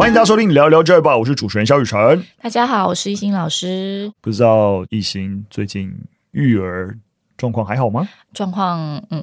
[0.00, 2.24] 欢迎大家收听聊聊这吧，我是主持人肖雨辰。
[2.40, 4.10] 大家好，我是一心老师。
[4.22, 5.94] 不知道一心最近
[6.30, 6.96] 育儿
[7.36, 8.08] 状况还好吗？
[8.32, 9.22] 状况嗯，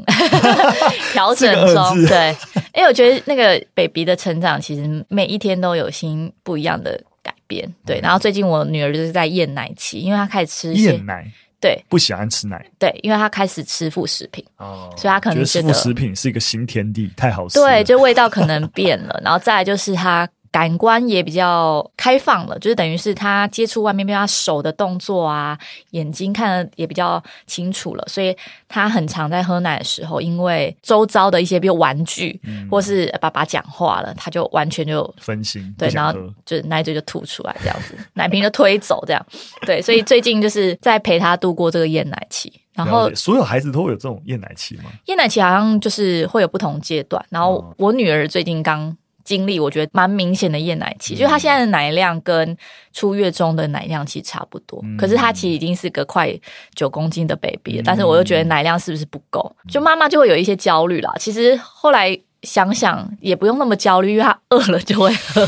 [1.13, 2.05] 调整中。
[2.05, 2.30] 对，
[2.76, 7.68] 因为我觉得那个 baby 的成长，其实每一天都有新不一样的改变。
[7.84, 11.25] 对，然后最近我女儿就是在厌奶期，因为她开始吃厌奶。
[11.59, 12.64] 对，不喜欢吃奶。
[12.78, 17.59] 对，因为他开始吃副食品，哦，所以他可能觉得副食品是一个新天地，太好吃。
[17.59, 20.30] 对，就味道可能变了，然后再来就是他。
[20.57, 25.55] 感官也比较开放了，就是等于是他接触外面，比如他手的动作啊，
[25.91, 28.35] 眼睛看的也比较清楚了，所以
[28.67, 36.11] 他很常在喝奶的时候，因为周遭的一些比如玩具，嗯、或是爸爸讲话了，他就完全就分心， 对，然后
[36.43, 39.23] 就奶嘴就吐出来这样子，奶瓶就推走这样，
[39.63, 44.85] 对，所以最近就是在陪他度过这个厌奶期，然后所有孩子都会有这种厌奶期吗？
[45.05, 48.97] 厌奶期好像就是会有不同阶段，然后我女儿最近刚。
[49.28, 52.58] 经历我觉得蛮明显的厌奶期，嗯、就是他现在的奶量跟
[52.94, 56.33] 出月中的奶量其实差不多，嗯、可是他其实已经是个快
[56.73, 61.14] 九公斤的 baby 了，嗯、但是我又觉得奶量是不是不够，就妈妈就会有一些焦虑啦。
[61.20, 65.45] 其实后来想想也不用那么焦虑，因为他饿了就会喝，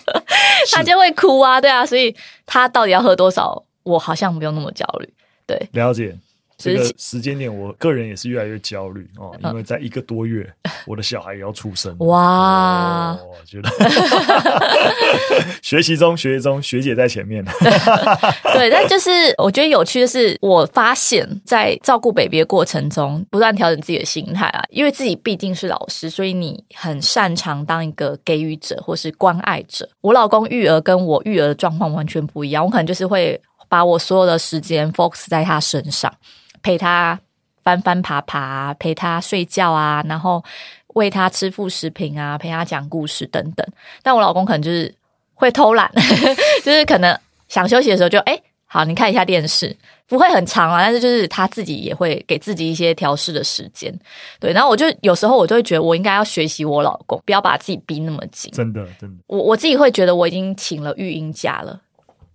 [0.72, 5.12] 他就会哭啊，对啊，所以他到底要喝多少，我好像不用那么焦虑。
[5.46, 6.16] 对，了解。
[6.60, 10.46] 这个时间点，我个人也是越来越焦虑哦，因为在一个多月，
[10.86, 11.96] 我的小孩也要出生。
[12.00, 13.70] 哇，我觉得
[15.62, 17.42] 学习中，学习中，学姐在前面。
[18.52, 29.88] 对，但就是我觉得有趣的是，我发现，在照顾 baby 的过程中，不断调整自己的心态啊，因为自己毕竟是老师，所以你很擅长当一个给予者或是关爱者。
[30.02, 36.12] 我老公育儿跟我育儿的状况完全不一样，我可能就是会把我所有的时间 focus 在他身上。
[36.62, 37.18] 陪他
[37.62, 40.42] 翻翻爬爬，陪他睡觉啊，然后
[40.94, 43.66] 喂他吃副食品啊，陪他讲故事等等。
[44.02, 44.94] 但我老公可能就是
[45.34, 45.90] 会偷懒，
[46.64, 47.18] 就是可能
[47.48, 49.76] 想休息的时候就哎，好，你看一下电视，
[50.06, 53.92] 不会很长啊，但是就是他自己也会给自己一些调试的时间。
[54.38, 58.50] 对，然后我就有时候我就会觉得我应该要学习我老公，不要把自己逼那么紧。
[58.52, 61.80] 真的，真的，我我自己会觉得我已经请了育婴假了，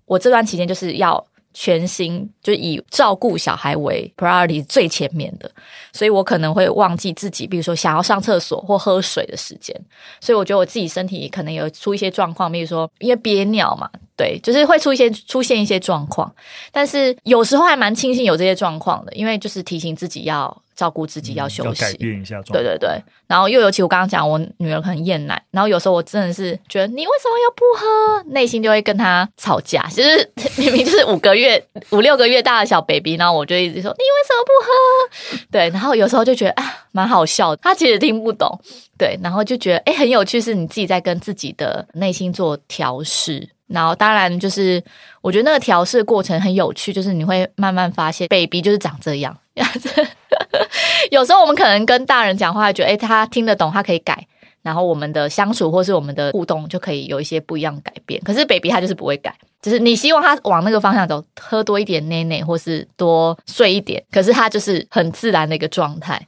[0.05, 1.25] 我这段期间就是要。
[1.57, 5.49] 全心就以照顾小孩为 priority 最前面的，
[5.93, 9.73] 所以我可能会忘记自己，比如说想要上厕所或喝水的时间。
[10.19, 16.33] 所以我觉得我自己身体可能有出一些状况，比如说因为憋尿嘛，对，就是会出一些出现一些状况。
[16.71, 20.61] 但是有时候还蛮庆幸有这些状况的，因为就是提醒自己要。
[20.75, 22.51] 照顾自己要休息，改变一下状态。
[22.51, 29.87] 对对对，然后又尤其我刚刚讲，我女儿很厌奶，然后有时候我真的是觉得你为什么要不喝，内心就会跟她吵架。
[29.89, 35.47] 其实 明明就是五个月、五六个月大的小 baby，然后我就一直说你为什么不喝？
[35.49, 37.61] 对，然后有时候就觉得啊，蛮好笑的。
[37.63, 38.59] 她其实听不懂，
[38.97, 43.47] 对，然后就觉得哎，很有趣，是你自己在跟自己的内心做调试。
[43.67, 44.83] 然后当然就是
[45.21, 49.35] 我觉得那个调试过程很有趣，就是你会慢慢发现 baby 就是长这样。
[51.11, 54.27] 有时候我们可能跟大人讲话，觉得诶他听得懂，他可以改，
[54.61, 58.21] 然后我们的相处或是我们的互动就可以有一些不一样改变。
[58.23, 66.21] 可是 baby 他就是不会改，就是你希望他往那个方向走，喝多一点奶奶，或是多睡一点，可是他就是很自然的一个状态。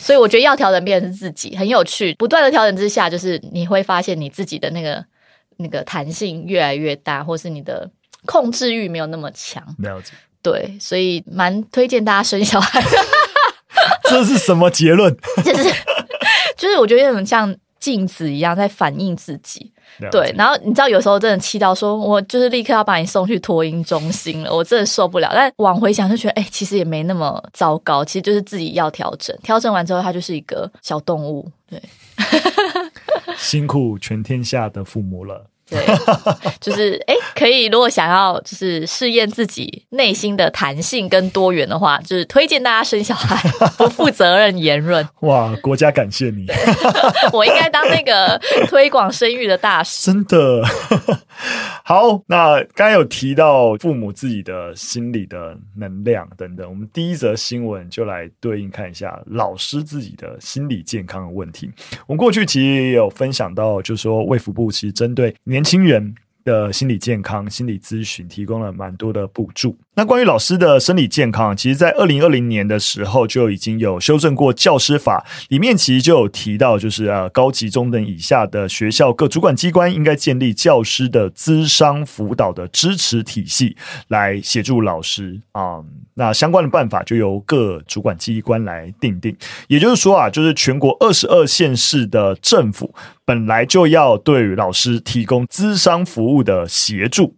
[0.00, 2.14] 所以我觉得要调整变成是自己，很有趣。
[2.14, 5.04] 不断的调整之下，就是你会发现你自己的那个
[5.58, 7.88] 那个弹性越来越大，或是你的
[8.26, 9.62] 控制欲没有那么强。
[9.78, 10.12] 了解。
[10.40, 12.82] 对，所以蛮推荐大家生小孩。
[14.08, 15.14] 这是什么结论？
[15.44, 15.64] 就 是
[16.56, 19.70] 就是，我觉得有点像镜子一样在反映自己。
[20.00, 25.30] 解对，然后你知道，有时候真的气到说，我就是立刻要把你送去托婴中心了，我真的受不了。
[25.34, 29.36] 但往回想，就觉得哎、欸，其实也没那么糟糕，其实就是自己要调整。
[29.42, 31.50] 调整完之后，它就是一个小动物。
[31.68, 31.82] 对，
[33.36, 35.46] 辛苦全天下的父母了。
[35.70, 35.84] 对，
[36.62, 37.66] 就是哎，可以。
[37.66, 43.38] 如果想要就是试验自己内心的弹性跟多元的话，就是推荐大家生小孩。
[43.76, 45.06] 不负责任言论。
[45.20, 46.46] 哇，国家感谢你。
[47.34, 50.06] 我应该当那个推广生育的大使。
[50.06, 50.62] 真的。
[51.88, 61.70] 好，那刚有提到父母自己的心理的能量等等，我们第一则新闻就来对应看一下老师自己的心理健康的问题。
[62.06, 66.14] 我们过去其实也有分享到，就是说卫福部其实针对年轻人
[66.44, 69.74] 的心理健康、心理咨询提供了蛮多的补助。
[69.98, 85.86] 那关于老师的生理健康，其实，在二零二零年的时候就已经有修正过教师法，里面其实就有提到，就是呃，高级中等以下的学校各主管机关应该建立教师的咨商辅导的支持体系，来协助老师啊、嗯。
[86.14, 89.36] 那相关的办法就由各主管机关来定定。
[89.66, 97.34] 也就是说啊，就是全国二十二县市的政府本来就要对老师提供咨商服务的协助。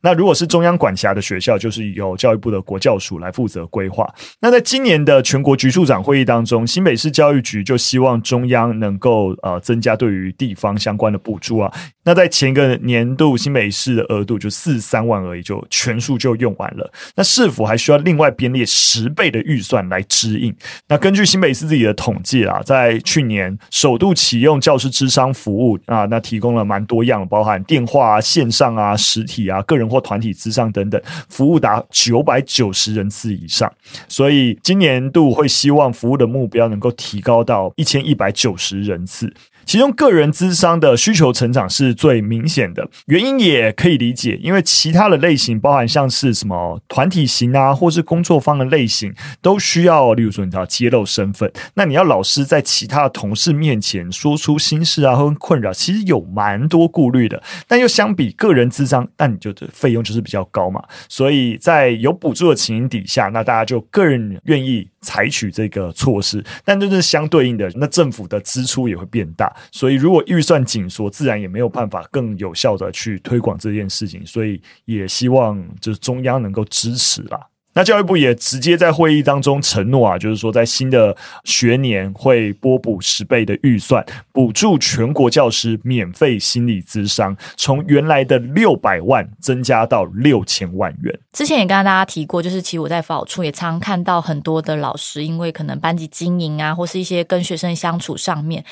[0.00, 4.06] 那如果是中央管辖的学校，就是由教育部的国教署来负责规划。
[4.40, 11.72] 那在今年的全国局处长会议当中，新北市教育局就希望中央能够呃增加对于地方相关的补助啊。
[12.04, 16.92] 那在前一个年度新北市的额度就四三万而已，就全数就用完了。
[17.16, 20.54] 那是否还需要另外编列十倍的预算来支应？
[20.86, 33.72] 那根据新北市自己的统计啊，在去年首度启用教师智商服务啊，那提供了蛮多样，包含电话啊、线上啊、实体啊、啊个人或团体之上等等，服务达九百九十人次以上。
[34.08, 39.32] 所以今年度会希望服务的目标能够提高到一千一百九十人次。
[39.66, 57.42] 其中个人咨商的需求成长是最明显的，原因也可以理解，因为其他的类型，包含像是什么团体型啊，或是工作方的类型，都需要，例如说你知道揭露身份，那你要老师在其他的同事面前说出心事啊，或困扰，其实有蛮多顾虑的。
[57.66, 69.53] 但又相比个人咨商，那你就费用就是比较高嘛，所以在有补助的情形底下，那大家就个人愿意采取这个措施，但就是相对应的，那政府的支出也会变大。
[69.70, 74.24] 所以，如果预算紧缩，自然也没有办法更有效的去推广这件事情。
[74.26, 77.40] 所以，也希望就是中央能够支持啦。
[77.76, 91.18] 那教育部也直接在会议当中承诺啊，就是说在新的学年会拨补十倍的预算，补助全国教师免费心理咨商，从原来的六百万增加到六千万元。
[91.32, 98.64] 之前也跟大家提过，就是其实我在辅导处也常看到很多的老师，因为可能班级经营啊，或是一些跟学生相处上面。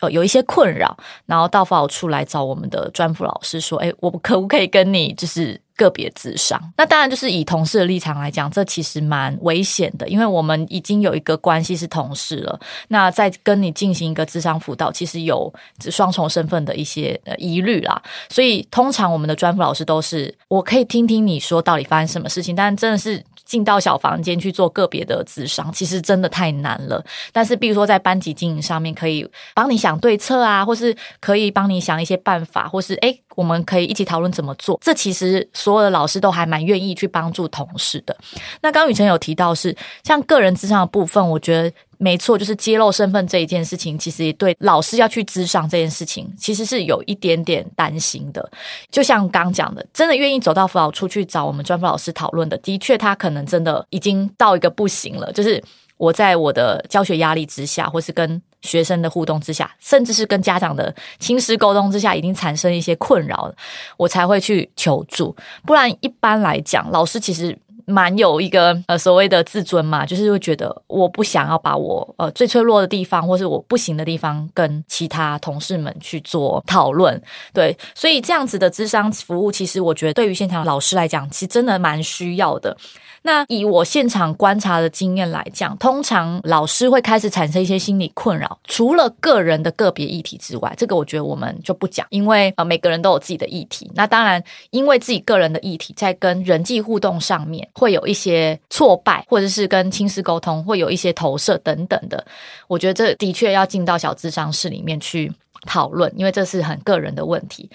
[0.00, 0.96] 呃，有一些困扰，
[1.26, 12.60] 然后到辅导处来找我们的专辅老师说：“哎，我可不可以跟你就是个别智商？”那当然就是以同事的立场来讲，这其实蛮危险的，因为我们已经有一个关系是同事了。
[12.88, 15.50] 那在跟你进行一个智商辅导，其实有
[15.90, 18.02] 双重身份的一些呃疑虑啦。
[18.28, 23.24] 所以通常我们的专辅老师都是，我可以听听你说到底发生什么事情，但真的是。
[23.48, 27.02] 进到小房间去做个别的智商，其实真的太难了。
[27.32, 34.78] 但是，比如说在班级经营上面，可以帮你想对策啊，或是可以帮你想一些办法，或是诶，我们可以一起讨论怎么做。
[34.82, 38.16] 这其实所有的老师都还蛮愿意去帮助同事的。
[38.62, 41.70] 那刚雨辰有提到是像个人咨商的部分，我觉得。
[42.00, 48.48] 没错，就是揭露身份这一件事情，其实也对老师要去咨商这件事情，其实是有一点点担心的。
[48.88, 55.32] 就像刚讲的，真的愿意走到辅导处去找我们专辅老师讨论的，的确他可能真的已经到一个不行了。
[55.32, 55.60] 就是
[55.96, 63.54] 我在我的教学压力之下，或是跟学生的互动之下，甚至是跟家长的亲师沟通之下，已经产生一些困扰了，
[63.96, 65.34] 我才会去求助。
[65.64, 67.58] 不然一般来讲，老师其实。
[67.90, 77.18] 蛮有一个呃所谓的自尊嘛，就是会觉得我不想要把我呃最脆弱的地方，或是我不行的地方，跟其他同事们去做讨论。
[77.54, 82.76] 对，所以这样子的智商服务，其实我觉得对于现场老师来讲，其实真的蛮需要的。
[83.22, 93.90] 那以我现场观察的经验来讲，通常老师会开始产生一些心理困扰，除了个人的个别议题之外，这个我觉得我们就不讲，因为呃每个人都有自己的议题。
[93.94, 102.24] 那当然，因为自己个人的议题，在跟人际互动上面会有一些挫败，或者是跟亲师沟通会有一些投射等等的，
[102.66, 105.32] 我觉得这的确要进到小智商室里面去
[105.66, 107.70] 讨论，因为这是很个人的问题。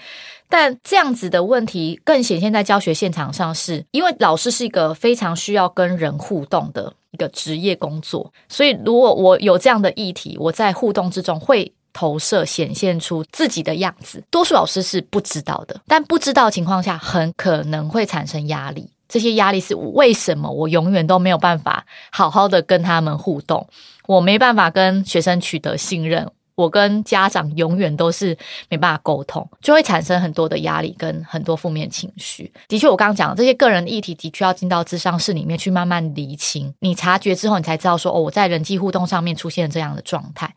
[0.48, 18.90] 但这样子的问题更显现在教学现场上是，因为老师是一个非常需要跟人互动的一个职业工作，所以如果我有这样的议题，我在互动之中会投射显现出自己的样子，多数老师是不知道的，但不知道情况下，很可能会产生压力。
[19.08, 20.50] 这些压力是为什么？
[20.50, 23.66] 我永远都没有办法好好的跟他们互动，
[24.06, 26.30] 我没办法跟学生取得信任。
[26.54, 28.36] 我跟家长永远都是
[28.68, 32.52] 没办法沟通，就会产生很多的压力跟很多负面情绪。
[32.68, 36.72] 的确，我刚刚讲这些个人议题，的确要进到智商室里面去慢慢厘清。
[36.80, 40.54] 你察觉之后，你才知道说，哦，我在人际互动上面出现这样的状态。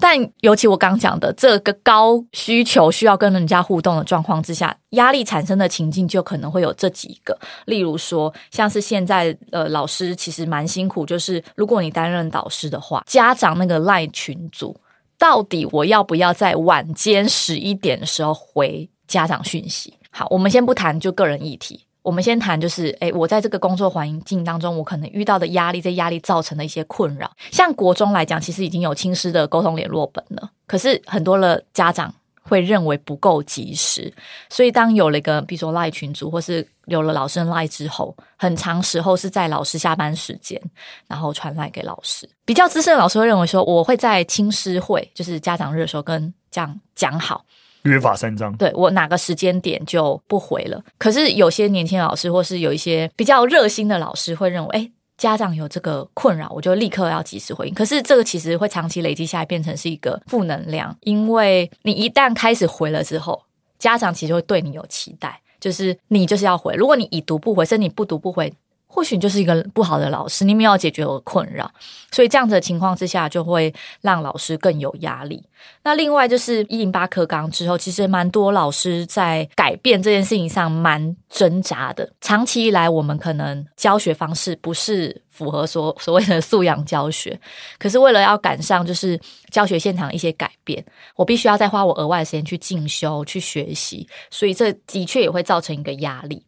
[0.00, 7.38] 但尤其我刚讲的这个高需求需要跟人家互动的状况之下，压力产生的情境就可能会有这几个。
[7.66, 14.74] 例如说，像是现在呃，老师其实蛮辛苦，就是如果你担任导师的话，家长那个赖群组。
[15.22, 19.96] 到底我要不要在晚间十一点的时候回家长讯息？
[20.10, 27.30] 好，我们先不谈就个人议题，我们先谈，就是诶，我在这个工作环境当中，我可能遇到的压力，这压力造成的一些困扰。
[27.52, 34.12] 像国中来讲，其实已经有亲师的沟通联络本了，可是很多的家长会认为不够及时，
[34.50, 40.60] 所以当有了一个，比如说 LINE 群组，或是有了老师的 LINE 之后，很长时候是在老师下班时间，
[41.06, 42.28] 然后传 LINE 给老师。
[42.44, 47.44] 比较资深的老师会认为说，我会在青师会，就是家长日的时候跟这样讲好。
[47.82, 50.80] 约法三章，对，我哪个时间点就不回了。
[50.98, 54.90] 可是有些年轻老师，或是有一些比较热心的老师，会认为，哎，
[55.22, 57.72] 家长有这个困扰，我就立刻要及时回应。
[57.72, 63.40] 可是这个其实会长期累积下来，变成是一个负能量，因为你一旦开始回了之后，
[63.78, 66.74] 家长其实会对你有期待，就是你就是要回。
[66.74, 68.52] 如果你已读不回，甚至你不读不回。
[68.94, 71.70] 或许你就是一个不好的老师，你没有解决我的困扰，
[72.10, 73.72] 所以这样子的情况之下，就会
[74.02, 75.42] 让老师更有压力。
[75.82, 82.12] 那另外就是一零八课纲之后，其实蛮多老师在改变这件事情上蛮挣扎的。
[82.20, 87.40] 长期以来，我们可能教学方式不是符合所所谓的素养教学，
[87.78, 89.18] 可是为了要赶上就是
[89.50, 90.84] 教学现场一些改变，
[91.16, 96.44] 我必须要再花我额外的时间去进修、去学习，所以这的确也会造成一个压力。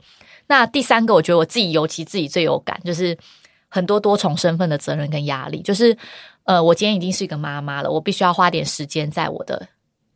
[0.46, 3.16] 那第三个，我觉得我自己尤其自己最有感，就是
[3.68, 5.62] 很多多重身份的责任跟压力。
[5.62, 5.96] 就是，
[6.44, 9.68] 呃，我今天已经是一个妈妈了，我必须要花点时间在我的，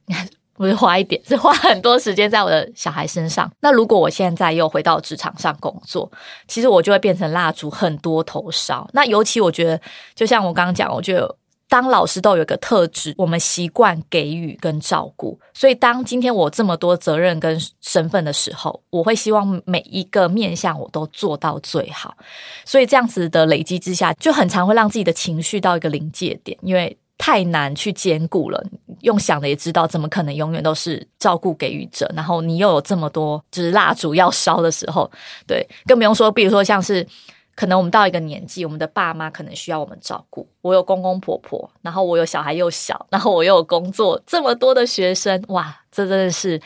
[0.54, 3.50] 不是花一点，是花很多时间在我的小孩身上。
[3.61, 6.11] 那如果我现在又回到职场上工作，
[6.47, 8.88] 其实我就会变成蜡烛很多头烧。
[8.92, 9.80] 那尤其我觉得，
[10.14, 11.38] 就像我刚刚讲，我觉得。
[11.69, 22.17] 当老师都有一个特质，我们习惯给予跟照顾，所以当今天我这么多责任跟身份的时候，我会希望每一个面向我都做到最好。
[22.65, 28.65] 所以这样子的累积之下，就很常会让自己的情绪到一个临界点，因为太难去兼顾了。
[29.03, 32.11] 用想的也知道，怎么可能永远都是照顾给予者？
[32.17, 35.11] 然后你又有这么多就是蜡烛要烧的时候，
[35.47, 37.07] 对，更不用说，比如说像是。
[37.59, 40.49] 可能我们到一个年纪，我们的爸妈可能需要我们照顾。
[40.61, 46.62] 我有公公婆婆，然后我有小孩又小，然后我又有工作，这么多的学生，哇，这真的是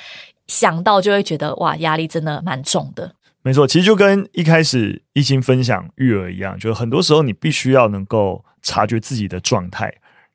[0.49, 3.11] 想到就会觉得哇，压力真的蛮重的。
[3.41, 9.91] 没错，其实就跟一开始一心分享育儿一样，就是很多时候你必须要能够察觉自己的状态，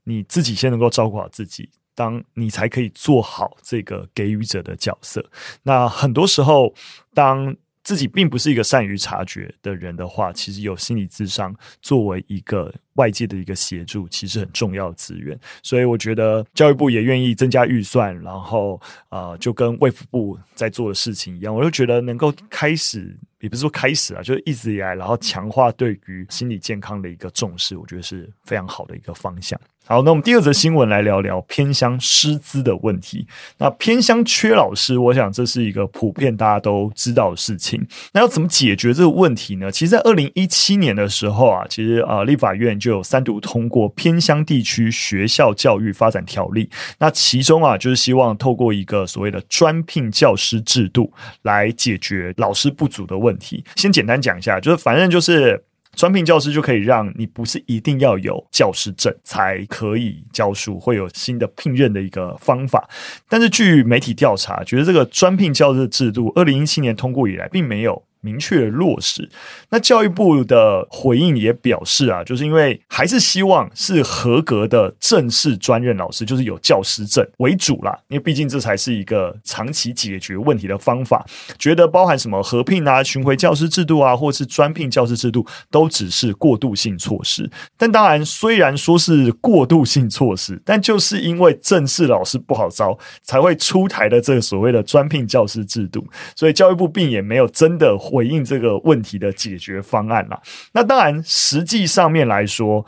[0.05, 5.23] 你自己先能够照顾好自己，当你才可以做好这个给予者的角色。
[5.61, 6.73] 那很多时候，
[7.13, 7.55] 当
[7.87, 15.35] 自己并不是一个善于察觉的人的话，其实有心理智商作为一个外界的一个协助，其实很重要的资源。
[15.63, 29.59] 所以我觉得教育部也愿意增加预算，然后呃，就跟卫福部在做的事情一样，我就觉得能够开始，也不是说开始啊，就是一直以来，然后强化对于心理健康的一个重视，我觉得是非常好的一个方向。
[29.89, 33.25] 好，那我们第二则新闻来聊聊偏乡师资的问题。
[33.57, 37.81] 那偏乡缺老师，我想这是一个普遍大家都知道的事情。
[38.11, 39.71] 那要怎么解决这个问题呢？
[39.71, 46.65] 其实，在二零一七年的时候啊，其实啊，立法院就就有三读通过《偏乡地区学校教育发展条例》。
[46.99, 53.63] 那其中啊，就是希望透过一个所谓的专聘教师制度来解决老师不足的问题。
[53.75, 55.63] 先简单讲一下，就是反正就是。
[55.95, 62.87] 专聘教师就可以让你不是一定要有教师证才可以教书，会有新的聘任的一个方法。
[63.27, 68.03] 但是据媒体调查，觉得这个专聘教师制度，二零一七年通过以来，并没有。
[68.21, 69.29] 明确落实，
[69.69, 81.25] 那教育部的回应也表示啊，就是因为还是希望是合格的正式专任老师，就是有教师证为主啦，因为毕竟这才是一个长期解决问题的方法。
[81.59, 87.49] 觉得包含什么合聘啊、巡回教师制度啊，或是专聘教师制度，都只是过渡性措施。
[87.77, 96.05] 但当然，虽然说是过渡性措施，但就是因为正式老师不好招，才会出台的这个所谓的专聘教师制度。
[96.35, 97.95] 所以教育部并也没有真的。
[98.07, 100.41] 回应这个问题的解决方案啦。
[100.71, 102.85] 那当然，实际上面来说，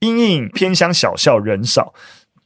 [0.00, 1.92] 因应偏乡小校人少。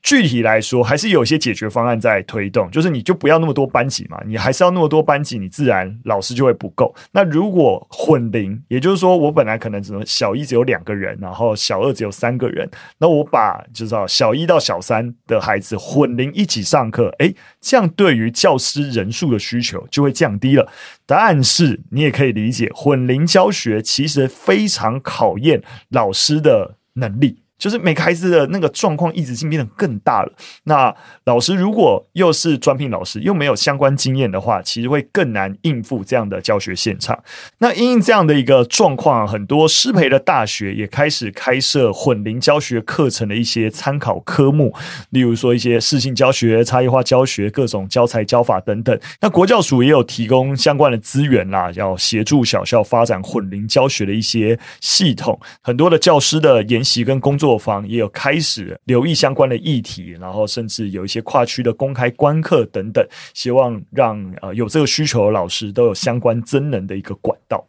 [0.06, 6.94] 具体来说，还是有一些解决方案在推动，就是你就不要那么多班级嘛，你还是要那么多班级，你自然老师就会不够。
[7.10, 20.70] 那如果混龄，也就是说，我本来可能只能小一只有两个人，然后小二只有三个人，那我把就是小一到小三的孩子混龄一起上课，诶，这样对于教师人数的需求就会降低了。
[21.04, 27.42] 但是你也可以理解，混龄教学其实非常考验老师的能力。
[27.58, 30.32] 就是每个孩子的那个状况一直性变得更大了。
[30.64, 30.94] 那
[31.24, 37.18] 老师如果又是专聘老师，又没有相关经验的话，其实会更难应付这样的教学现场。
[37.58, 44.74] 那因应这样的一个状况，很多师培的大学也开始开设混龄教学课程的一些参考科目，
[45.10, 49.00] 例如说一些适性教学、差异化教学、各种教材教法等等。
[49.22, 55.40] 那国教署也有提供相关的资源啦，要协助小校发展混龄教学的一些系统。
[55.62, 57.45] 很多的教师的研习跟工作。
[57.46, 67.64] 作坊也有开始留意相关的议题，然后甚至有一些跨区的公开观课等等，希望让呃有这个需求的老师都有相关增能的一个管道。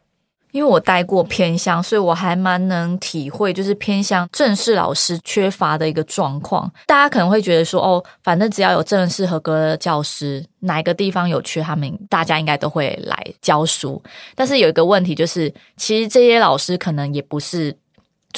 [0.50, 6.68] 因为我待过偏乡，所以我还蛮能体会，就是偏乡正式老师缺乏的一个状况。
[6.86, 14.02] 大家可能会觉得说，哦，反正只要有正式合格的教师，哪一个地方有缺，他们大家应该都会来教书。
[14.34, 17.76] 但是有一个问题就是，其实这些老师可能也不是。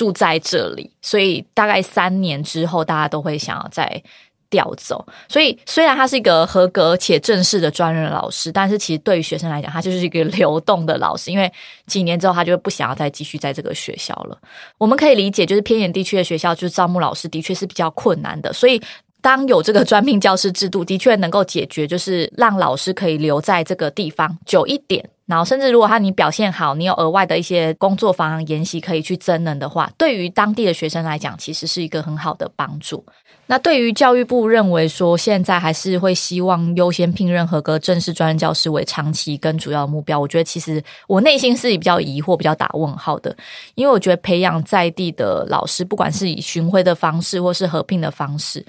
[0.01, 4.03] 住在这里，所以大概三年之后，大家都会想要再
[4.49, 5.07] 调走。
[5.29, 11.31] 所以虽然他是一个合格且正式的专任老师，但是其实对于学生来讲，他就是一个流动的老师。
[11.31, 11.53] 因为
[11.87, 14.39] 几年之后，他就不想要再继续在这个学校了。
[14.79, 18.51] 我们可以理解，就是偏远地区的学校，就是招募老师的确是比较困难的。
[18.55, 18.81] 所以
[19.21, 25.11] 当有这个专聘教师制度，的确能够解决，就是让老师可以留在这个地方久一点。
[25.31, 33.07] 然后，甚至如果他你表现好，你有额外的一些工作坊研习可以去增能的话，对于当地的学生来讲，其实是一个很好的帮助。
[33.51, 43.37] 那对于教育部认为说，现在还是会希望优先聘任合格正式专任教师为长期跟主要目标，我觉得其实我内心是比较疑惑、比较打问号的，
[43.75, 48.65] 因为我觉得培养在地的老师，不管是以巡回的方式或是合并的方式。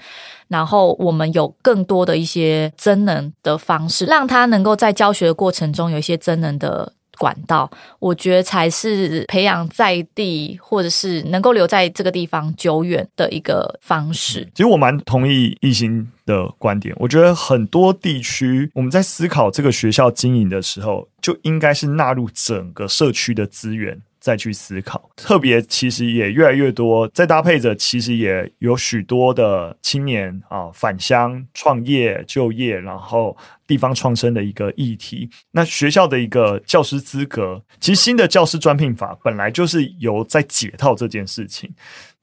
[0.48, 14.48] 然后我们有更多的一些增能的方式，让他能够在教学的过程中有一些增能的管道，我觉得才是培养在地或者是能够留在这个地方久远的一个方式。
[14.54, 24.00] 其实我蛮同意艺兴的观点，我觉得很多地区我们在思考这个学校经营的时候，就应该是纳入整个社区的资源。
[24.22, 33.36] 再去思考，特别其实也越来越多，再搭配着，其实也有许多的青年啊返乡创业就业，然后
[33.66, 35.28] 地方创生的一个议题。
[35.50, 41.68] 那学校的一个教师资格，其实新的教师专聘法本来就是有在解套这件事情。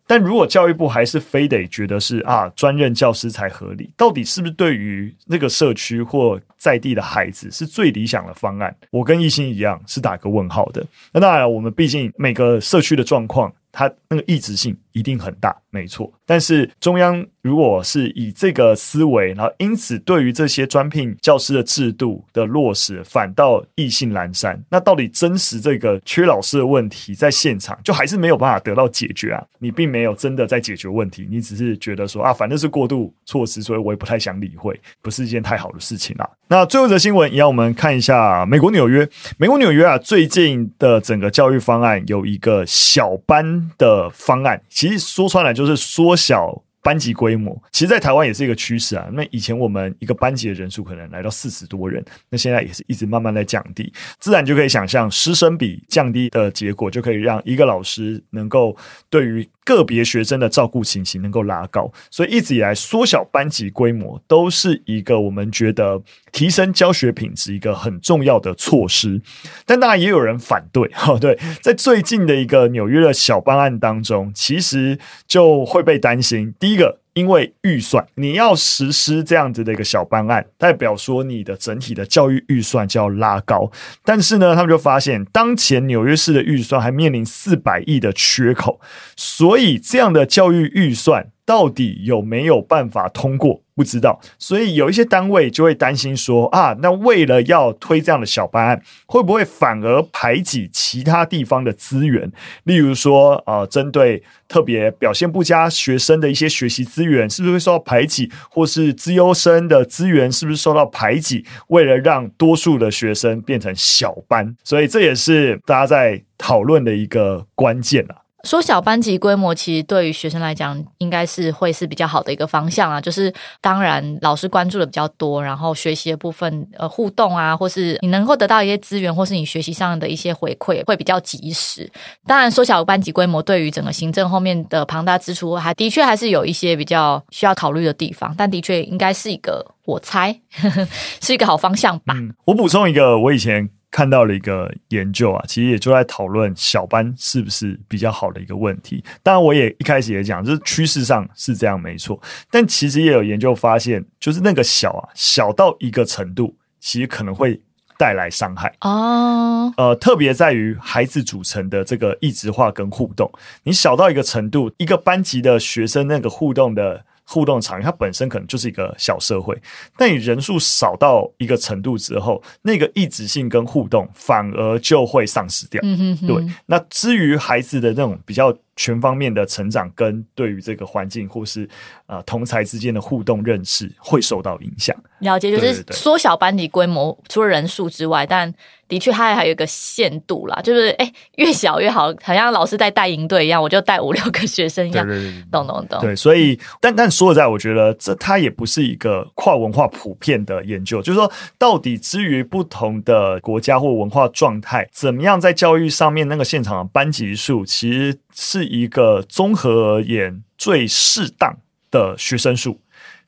[0.09, 8.75] 但如果教育部还是非得觉得是啊专任教师才合理，到底是不是对于那个社区或在地的孩子是最理想的方案？
[8.89, 10.83] 我跟一心一样是打个问号的。
[11.13, 13.53] 那当然，我们毕竟每个社区的状况。
[13.71, 16.11] 它那个异质性一定很大，没错。
[16.25, 29.43] 但是中央如果是以这个思维，然后因此对于这些专聘教师的制度的落实，反倒意兴阑珊，那到底真实这个缺老师的问题在现场就还是没有办法得到解决啊？
[29.57, 36.29] 你并没有真的在解决问题，你只是觉得说啊，反正是过渡措施，所以我也不太想理会，不是一件太好的事情啊。
[36.47, 43.39] 那最后一则新闻也让我们看一下美国纽约，美国纽约啊，最近的整个教育方案有一个小班。
[43.77, 49.07] 的方案其实说穿了就是缩小班级规模，其实，在台湾也是一个趋势啊。
[49.13, 58.75] 那以前我们一个班级的人数可能来到四十多人，那现在也是一直慢慢在降低，自然就可以想象师生比降低的结果，就可以让一个老师能够
[59.07, 61.91] 对于个别学生的照顾情形能够拉高。
[62.09, 69.21] 所以一直以来，缩小班级规模都是一个我们觉得提升教学品质一个很重要的措施。
[69.67, 74.97] 但当然也有人反对，哈， 对，在最近的一个纽约的小班案当中，其实
[75.27, 76.55] 就会被担心。
[76.59, 83.69] 第一个，因为预算，你要实施这样子的一个小方案，代表说你的整体的教育预算就要拉高。
[84.05, 88.79] 但是呢，他们就发现，当前纽约市的预算还面临四百亿的缺口，
[89.17, 91.27] 所以这样的教育预算。
[91.49, 93.59] 到底有没有办法通过？
[93.73, 102.29] 不知道，所以有一些单位就会担心说啊，那为了要推这样的小班案，会不会反而排挤其他地方的资源？
[102.65, 108.29] 例如说，呃，针对特别表现不佳学生的一些学习资源，是不是会受到排挤？
[108.51, 111.45] 或是资优生的资源是不是受到排挤？
[111.69, 118.28] 为了让多数的学生变成小班，所以这也是大家在讨论的一个关键啊。
[118.43, 122.99] 缩小班级规模，其实对于学生来讲，应该是会是比较好的一个方向啊。
[123.01, 131.91] 就是当然，老师关注的比较多，然后学习的部分，呃，互动啊，或是你能够得到一些资源，或是你学习上的一些回馈，会比较及时。
[132.25, 138.33] 当然，缩小班级规模对于整个行政后面的庞大支出，还的确还是有一些比较需要考虑的地方。
[138.37, 140.39] 但的确应该是一个，我猜
[141.21, 142.13] 是一个好方向吧。
[142.45, 143.69] 我补充一个，我以前。
[143.91, 149.03] 看到了一个研究啊，其实也就在讨论小班是不是比较好的一个问题。
[149.23, 152.21] 当然，我也一开始也讲，就是趋势上是这样没错，
[152.51, 157.59] 但其实也有研究发现，就是那个小啊，小到一个程度，其实可能会
[157.97, 159.73] 带来伤害哦。
[159.77, 163.31] 呃，特别在于孩子组成的这个异质化跟互动，
[163.63, 167.05] 你小到一个程度，一个班级的学生那个互动的。
[167.29, 169.55] 互动场域，它本身可能就是一个小社会，
[169.95, 175.79] 但你人数少到一个程度之后，那个一直性跟互动反而就会丧失掉。
[175.83, 176.27] 嗯哼哼。
[176.27, 178.53] 对，那至于孩子的那种比较。
[178.79, 181.67] 全方面的成长跟对于这个环境或是
[182.07, 184.95] 呃同才之间的互动认识会受到影响。
[185.19, 188.53] 了解，就是缩小班级规模，除了人数之外，但
[188.87, 195.05] 的确它还有一个限度啦，就是哎越小越好，好像老师在带营队一样，我就带五六个学生一样，
[195.51, 195.99] 懂懂懂。
[195.99, 208.17] 对，所以但但说实在，我觉得这它也不是一个跨文化普遍的研究，就是说到底至于不同的国家或文化状态，怎么样在教育上面那个现场的班级数，其实。
[208.41, 211.57] 是一个综合而言最适当
[211.91, 212.79] 的学生数。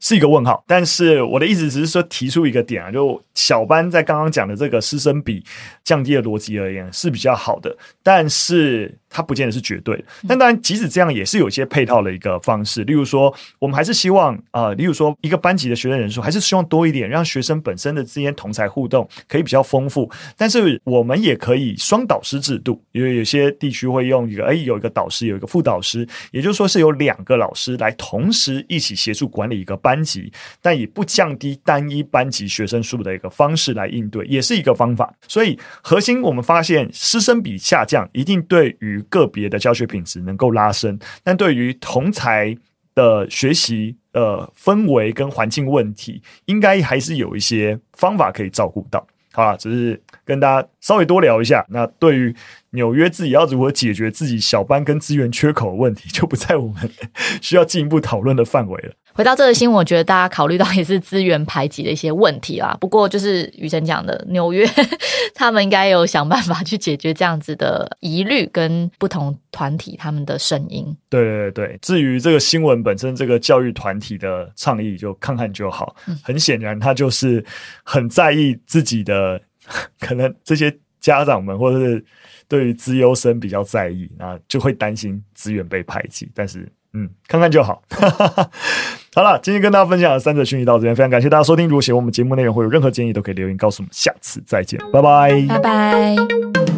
[0.03, 5.43] 是一个问号，但是我的意思只是说提出一个点啊，就小班在刚刚讲的这个师生比
[5.83, 10.03] 降低的逻辑而言是比较好的，但是它不见得是绝对的。
[10.27, 20.09] 但当然，即使这样，也是有一些配套的一个方式，例如说，我们还是希望啊、呃，例如说一个班级的学生人数还是希望多一点，让学生本身的之间同才互动可以比较丰富。
[20.35, 29.91] 但是我们也可以双导师制度，因为有些地区会用一个，哎，有一个导师，有一个副导师，也就是说是有两个老师来同时一起协助管理一个班。
[29.91, 35.13] 班级，但以不降低单一班级学生数的一个方式来应对，也是一个方法。
[35.27, 42.55] 所以核心我们发现，师生比下降一定对于个别的教学品质能够拉升，但对于同才
[42.93, 49.05] 的学习呃氛围跟环境问题，应该还是有一些方法可以照顾到。
[49.33, 51.65] 好了，只是跟大家稍微多聊一下。
[51.69, 52.35] 那对于
[52.71, 56.91] 纽约自己要如何解决自己小班跟资源缺口的问题，就不在我们
[57.41, 58.93] 需要进一步讨论的范围了。
[59.13, 62.75] 回到这个新闻，我觉得大家考虑到也是资源排挤的一些问题啦。
[62.79, 64.65] 不过就是雨辰讲的，纽约
[65.35, 70.95] 他们应该有想办法去解决这样子的疑虑，跟不同团体他们的声音。
[71.09, 75.95] 对对对，至于这个新闻本身，这个教育团体的倡议就看看就好。
[76.23, 77.43] 很显然，他就是
[77.83, 79.41] 很在意自己的，
[79.99, 82.03] 可能这些家长们或者是
[82.47, 86.31] 对于资优生比较在意，那就会担心资源被排挤。
[86.33, 86.65] 但是。
[86.93, 87.81] 嗯，看看就好。
[89.13, 91.67] 好了，今天跟大家分享的三则讯息到这边，非常感谢大家收听。
[91.67, 93.89] 如果喜欢我们节目内容，会有任何建议，都可以留言告诉我们。
[93.91, 96.70] 下次再见，拜拜，拜拜。